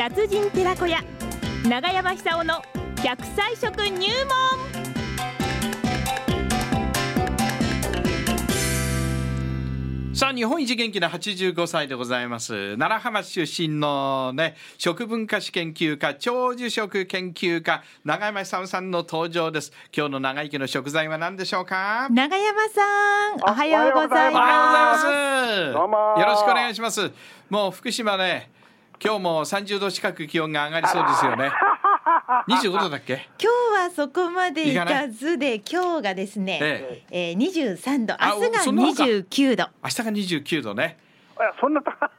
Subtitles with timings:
[0.00, 0.98] 達人寺子屋
[1.68, 2.62] 長山久夫の
[2.96, 4.08] 100歳食入門。
[10.14, 12.78] さあ日本一元気な85歳でございます。
[12.78, 19.70] 奈良浜出身のね食文化史研究家長寿食研究家永山久夫さんの登場です。
[19.94, 22.08] 今日の長生きの食材は何でしょうか？
[22.10, 25.04] 長山さんおはようございおはようござます。
[25.04, 25.72] います。
[25.74, 27.10] どうもよろしくお願いします。
[27.50, 28.50] もう福島ね
[29.02, 31.50] 今日も30度近く気温が上がりそうですよね。
[32.48, 33.28] 25度だっけ？
[33.40, 37.32] 今日はそこまでいいかずで今日がですね、ええ。
[37.32, 38.14] ー、23度。
[38.18, 39.64] あ明日がそんなもんか29度。
[39.82, 40.98] 明日が29度ね。
[41.38, 42.10] いやそんな高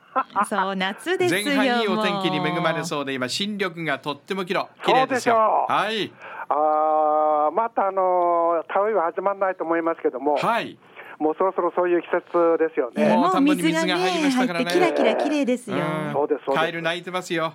[0.50, 5.36] そう夏ですよ前半いいお天気に恵まれうそうで今新緑がとってもきれい綺麗ですよ。
[5.70, 6.12] はい。
[6.50, 10.78] あーまたあのー田植えは始まらないと思いますけども、はい
[11.22, 13.14] もうそろそろそういう季節ですよね。
[13.14, 16.14] えーもう水がね入ってキラキラ綺麗ですよ、うん。
[16.14, 16.64] そうですそうです。
[16.64, 17.54] カエル鳴いてますよ。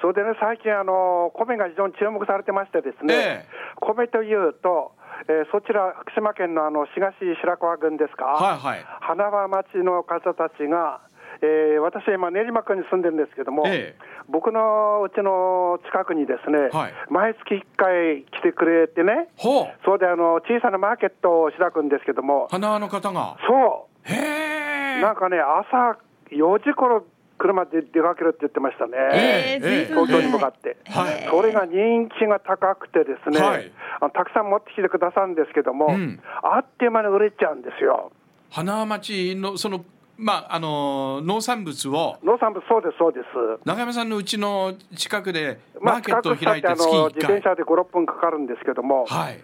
[0.00, 3.48] それでね最近あのー米が非常に注目されてましてですね、ええ。
[3.80, 4.92] 米というと、
[5.28, 8.84] えーそちら福島県のあの東白川郡ですか、はいはい。
[9.00, 11.00] 花輪町の方たちが、
[11.42, 16.92] えー私は今練馬区に住んでるんですけども、ええ僕のうちの近くにですね、はい。
[17.10, 19.66] 毎月1回来てくれてね、ほう。
[19.84, 23.36] そうであの小さなマーケットを開くんですけども、花輪の方が。
[23.46, 25.98] そへえう、なんかね、朝
[26.30, 27.04] 4時頃
[27.36, 30.78] 車で出かけるって言ってましたね、東京に向かって。
[30.86, 31.28] はい。
[31.28, 33.70] それが人気が高くてですね、はい。
[34.00, 36.20] あのたくさん持ってきてくださるんですけども、うん。
[36.42, 38.12] あっという間に売れちゃうんですよ。
[38.50, 39.84] 花輪町のその
[40.16, 43.26] まああの農産物を農産物、そうです、そうです。
[43.64, 49.40] 長山さんのうちの近くでまあ、マーケットを開いて月1したってあの自転回車で5、6分かかるんですけども、はい。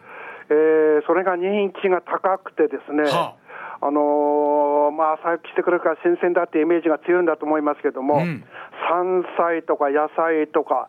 [0.50, 1.47] えーそれが人
[1.80, 3.36] 気が高くてですね、は
[3.80, 8.44] あのーまあ、朝来てくれるから新鮮だってイメージが強いんだと思いますけども、うん。
[8.91, 10.88] 山菜とか野菜とか、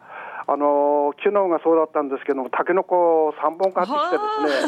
[0.52, 4.66] あのー昨日がそうだったんですけども、たけのこ3本買ってきてで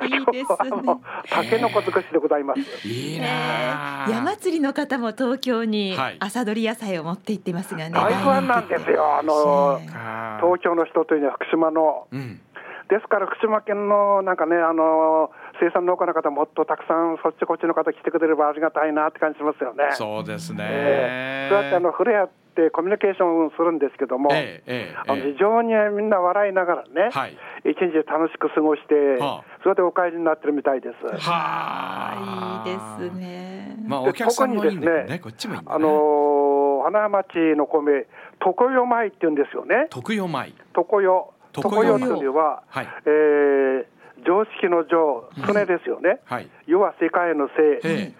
[0.00, 1.02] すね、いいです今日はもうね。
[1.28, 2.88] たけのこ尽くしでございます。
[2.88, 6.16] いいえな山釣りの方も東京にはい。
[6.18, 7.90] 朝取り野菜を持って行ってますがね。
[7.90, 9.78] 大不安なんですよ、あの
[10.40, 12.06] 東京の人というのは福島の。
[12.10, 12.40] うん。
[12.88, 19.84] ですから福島県のなんかね、あの生産農家の方、もっとたくさんそっちこっちの方来てくれればありがたいなって感じしますよね。
[19.92, 20.64] そうですね。
[20.68, 27.36] ええそうやってあの触れ合ってコミュニケーションするんですけども、ええええあのええ非常にみんな笑いながらね、はい。
[27.64, 29.44] 一日楽しく過ごして、はあ。
[29.62, 31.06] それでお帰りになってるみたいです。
[31.06, 32.64] はあ。
[32.66, 33.76] いいですね。
[33.82, 35.76] でまあお客さんもいいんだよね特にですねこっちもいいんだね。
[35.76, 38.06] あのー花町の米、
[38.40, 40.52] 常世米って言うんですよね、特用米。
[40.74, 41.32] 常世。
[41.52, 42.88] 常というのは、はい。
[43.06, 43.84] えー
[44.24, 46.20] 常識の常、常ですよね。
[46.24, 46.48] はい。
[46.66, 48.12] 世は世界のえせい、え。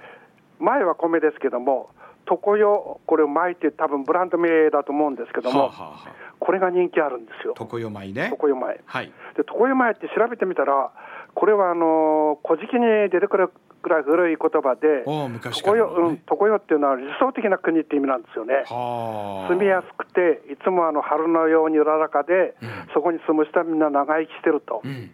[0.59, 1.91] 前は米ですけども、
[2.37, 6.15] 常世、これを米って多分ブランド名だと思うんですけども、はあはあはあ。
[6.39, 8.33] これが人気あるんですよ、特用米ね。
[8.41, 8.81] 常世米。
[8.85, 9.07] はい。
[9.37, 10.91] で常世米って調べてみたら、
[11.35, 13.51] これはあのー古事記に出てくる
[13.83, 18.65] くらい古い言葉で、おお昔か常世、うん常世っていうのは理想的な国って意味なんですよね。
[18.67, 19.53] はあ。
[19.53, 22.89] 住みやすくて、いつもあの春のようにうららかで、うん。
[22.95, 25.11] そこに住む人はみんな長生きしてると、うん。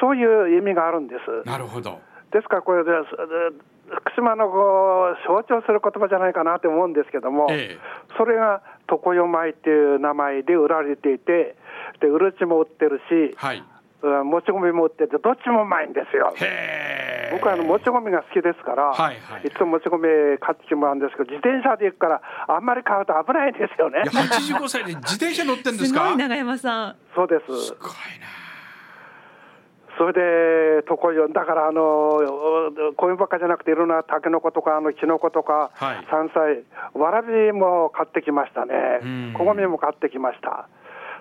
[0.00, 1.48] そういう意味があるんです。
[1.48, 2.00] なるほど。
[2.32, 2.96] ですから、これで、で
[4.00, 7.78] 福島のこう象徴する言葉じゃないかなと思うんですけども、ええ
[8.16, 11.56] それが常世米っていう名前で売られていて、
[12.00, 16.34] でうるちも売ってるし、はいうんもち米も売ってて、どっちもうまいんですよ。
[17.30, 24.22] 僕はあのもち米が好きですから、はいはいいつももち米買ってきてもらうんですけど、自転車で行くから、あんまり買うと危ないですよねいや。
[24.58, 26.96] 85歳で自転車乗ってんですすかごい長山さん。
[27.14, 27.66] そうです。
[27.66, 27.92] すごい
[30.02, 32.18] それで、常世、だからあの、
[32.96, 36.06] 米ばっかじゃなくて、いろんなタケノコとか、あのキノコとか、はい。
[36.10, 36.64] 山菜、
[37.00, 38.74] わらびも買ってきましたね。
[39.00, 40.66] うん、小米も買ってきました。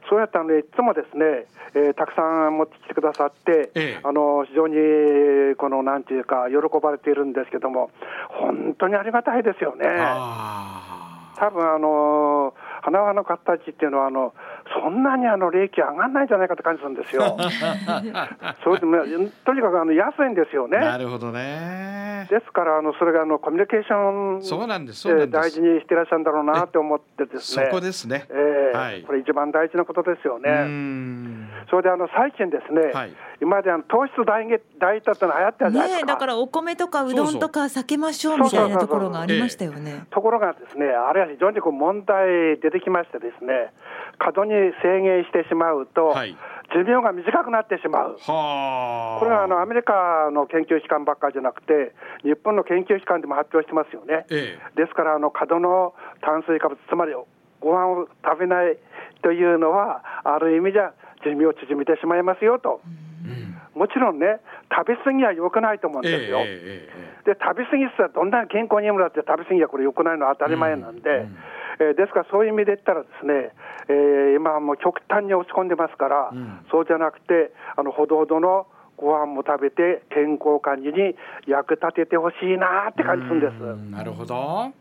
[0.09, 3.99] そうやってあのいつもですね、えーたくさん持ってきてくださって、ええ。
[4.01, 7.91] あの非常にこのなんていうか、喜ばれているんですけども、
[8.29, 9.85] 本当にありがたいですよね。
[9.87, 14.33] あ多分あの花輪の方たちっていうのはあの
[14.73, 17.37] そんなにあの利益上がらないんじゃないかって感じするんですよ。
[18.63, 19.03] それでも
[19.45, 21.03] とにかくあの安いんですよあなね。
[21.03, 27.67] るほどねですからあのそれがあのコミュニケーションそうなんですです大事にしてらっしゃるんだろうなって思ってですそね。
[27.71, 30.63] こですねええはいこれ一番大事なことですようね。
[30.65, 36.05] んそれであの最近ですね、はい今まであの糖質ダイエダイエットっての流行ってるじゃないですか。
[36.05, 40.05] ねえだからお米とかうどんとか避けましょうそうみたいなそうそうそうところがありましたよね。
[40.11, 43.73] ところがですね、あれは非常にこう問題出てきましてですね、
[44.19, 46.35] 過度に制限してしまうと、はい
[46.73, 48.17] 寿命が短くなってしまう。
[48.21, 51.91] はあこれはあのアメリカの研究機関ばっかりじゃなくて、
[52.23, 54.25] 日本の研究機関でも発表してますよね。
[54.29, 57.13] えですから、あの過度の炭水化物、つまり
[57.59, 58.77] ご飯を食べない
[59.21, 60.93] というのは、ある意味じゃ
[61.25, 62.79] 寿命を縮めてしまいますよと。
[63.75, 64.39] もちろんね、
[64.71, 66.39] 食べ過ぎは良くないと思うんですよ。
[66.39, 71.27] ええで食べ過ぎってどんなに健康にものだって食べ過ぎはこれ良くないのは当たり前なんで、
[71.81, 73.49] えーですからそういう意味で言ったらですね、
[73.89, 76.31] えー今はもう極端に落ち込んでますから、
[76.71, 78.65] そうじゃなくてあのほどほどの
[78.97, 81.15] ご飯も食べて健康管理に
[81.47, 83.63] 役立ててほしいなって感じするんです。
[83.63, 84.71] うんなるほど。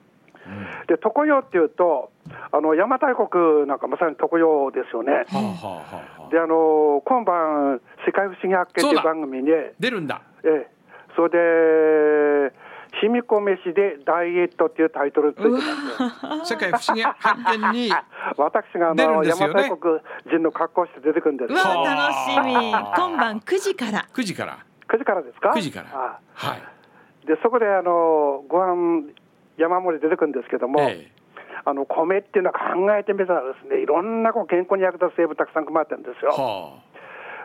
[0.88, 2.10] で常世っていうと
[2.50, 5.12] あの邪馬台国なんかまさに常世ですよね。
[5.12, 6.30] はあはあはあはあ。
[6.30, 10.22] であの今晩「世界不思議発見」という番組で出るんだ。
[10.44, 10.70] ええ、
[11.16, 12.54] それで
[13.00, 17.92] 「卑弥呼飯でダイエット」っていうタイトルついてます世界不思議発見に
[18.36, 19.54] 私があ出るんのですよね。
[19.54, 22.54] 邪馬台国人の格好をして出てくるんです楽しみ。
[22.54, 24.06] 今晩9時から。
[24.12, 24.58] 9時から。
[24.88, 25.88] 9時からですか？9時から。
[25.92, 27.26] あはい。
[27.26, 29.12] でそこであのご飯
[29.56, 31.20] 山盛り出てくるんですけども、ええ。
[31.64, 36.30] あの米っていうのは考えてみたらですねいろんなこう健康に役立つ成分たくさん含まれてるんですよ。
[36.32, 36.82] は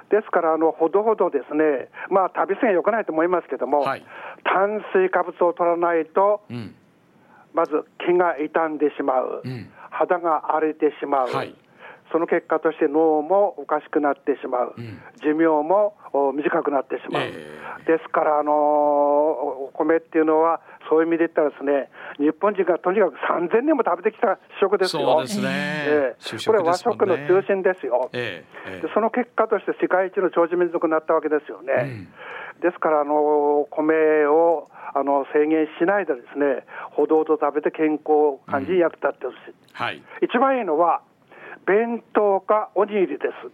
[0.09, 4.05] ですからあのほどほどですねまあ食べ過ぎは良くないと思いますけども、はい。
[4.43, 6.75] 炭水化物を取らないとあうん。
[7.53, 9.69] まず気が傷んでしまう、うん。
[9.89, 11.55] 肌が荒れてしまう、はい
[12.11, 15.01] その結果として脳もおかしくなってしまう、ん。
[15.23, 17.55] 寿命もお短くなってしまう、え
[17.85, 18.53] ですから、あのー
[19.65, 25.01] お米っていうのは、そういう意味で言ったらですね、日本人がとにかく3000年も食べてきた主食ですよ。
[25.01, 25.05] そ
[25.87, 26.15] え
[26.45, 28.09] これ和食のね中心ですよ。
[28.13, 32.07] えええでその結果として世界一の長寿民族になったわけですよね。
[32.61, 39.37] ですから、あの米をあの制限しないでですね、ほどほど食べて健康管理に役立ってほしい。
[39.49, 40.01] えはい。
[40.21, 41.01] 一番いいのは、
[41.65, 43.51] 弁当かおにぎりです。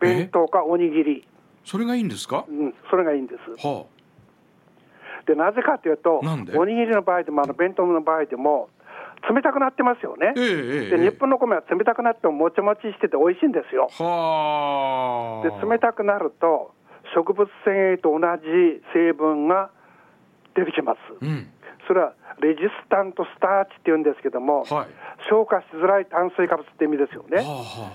[0.00, 1.26] 弁当かおにぎり。
[1.64, 2.44] それがいいんですか？
[2.48, 3.66] うん、それがいいんです。
[3.66, 3.86] は
[5.26, 6.22] でなぜかというと
[6.56, 8.70] おにぎりの場合でも、あの弁当の場合でも、
[9.28, 10.32] 冷たくなってますよね。
[10.36, 10.46] えええ
[10.94, 13.90] えで日本の米は冷たくなってももちもちしてて美味しいんですよ。
[14.00, 16.72] あはであ冷たくなると、
[17.14, 19.70] 植物繊維と同じ成分が
[20.54, 20.98] 出てきます。
[21.20, 21.50] うん
[21.88, 24.86] それはレジスタントスターチっていうんですけども、はい。
[25.28, 27.38] 消化しづらい炭水化物って意味ですよね。
[27.38, 27.52] はあは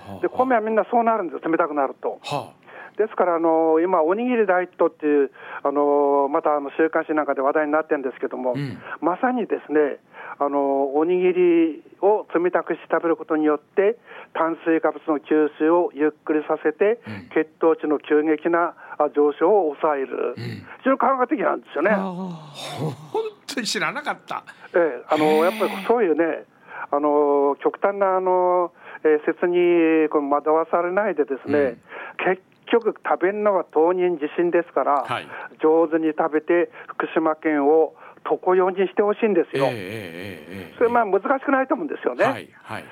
[0.10, 2.19] あはあで米はみんなそうなるんですよ、冷たくなると。
[2.24, 2.51] は
[2.98, 5.31] ですから、あの今、おにぎりダイエットっていう、
[5.63, 8.78] あのまたあの週刊誌なんかで話題になってるんですけども、うん。
[9.01, 9.98] まさにですね、
[10.40, 13.98] あのおにぎりを冷たくして食べることによって、
[14.34, 17.00] 炭水化物の吸収をゆっくりさせて、
[17.34, 21.92] 血糖値の急激なあ上昇を抑える、非常に科学的なんですよね。
[21.92, 21.98] あ。
[21.98, 23.24] 本
[23.56, 24.44] 当に知らなかった。
[24.76, 26.46] ええ、あのやっぱりそういうね、
[26.92, 28.72] あの極端なあの、
[29.04, 31.78] えー説にこう惑わされないで、ですね、
[32.18, 35.28] 結局、食べるのは当人自身ですから、はい。
[35.62, 39.68] 上手に食べて、福島県を常用にしてほしいんですよ。
[39.70, 42.26] ええそれまあ難しくないと思うんですよね。
[42.26, 42.84] はいはい。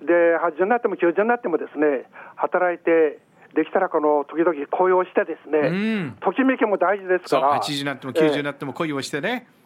[0.00, 2.04] で80になっても90になってもですね
[2.36, 3.18] 働いて
[3.54, 6.16] できたらこの時々雇用してですね、うん。
[6.20, 9.28] ときめきも大事ですそうから80になっても90にえなっても恋をしてね。
[9.38, 9.63] えそうです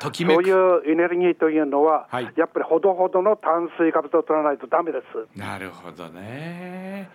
[0.00, 0.44] ときめく。
[0.44, 2.32] そういうエネルギーというのは、はい。
[2.36, 5.38] やっぱりほどほどの炭水化物を取らないとダメです。
[5.38, 7.08] なるほどね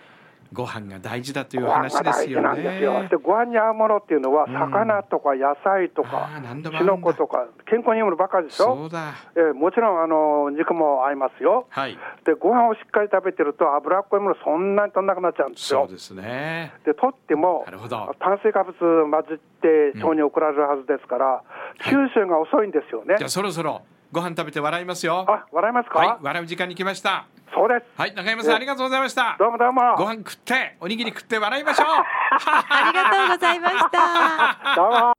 [0.54, 2.40] ご飯が大事だという話ですよ。
[2.54, 2.62] ね
[3.10, 8.76] でご飯に合うものっていうのは、魚とか野菜とかあー何でも合うんだキノコとか健康にいいものばっかりでしょ？
[8.76, 11.66] そうだええもちろんあの肉も合いますよ。
[11.68, 15.94] はいでご飯をしっかり食べてると脂っこいものそんなに取んなくなっちゃうんですよそう。
[15.94, 21.42] ですねで取ってもなるほど炭水化物混じって腸に送られるはずですから、
[21.82, 23.16] 吸収が遅いんですよね。
[23.18, 23.82] じゃあそろそろ
[24.14, 27.84] ご飯食べて笑いますよあ、笑いますか、はい笑う時間に来ましたそうです。
[27.96, 29.80] はい中山さんありがとうございましたどうもどうも。
[29.96, 35.13] ご飯食っておにぎり食って笑いましょう ありがとうございました どうも。